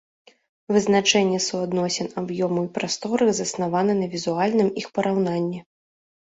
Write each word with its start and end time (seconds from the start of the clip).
Вызначэнне 0.75 1.39
суадносін 1.47 2.07
аб'ёму 2.21 2.63
і 2.69 2.71
прасторы 2.79 3.27
заснаваны 3.41 3.93
на 4.01 4.09
візуальным 4.15 4.73
іх 4.83 4.87
параўнанні. 4.97 5.63